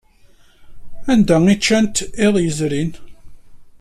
Anda 1.11 1.35
ay 1.47 1.57
ččant 1.59 1.97
iḍ 2.25 2.35
yezrin? 2.41 2.91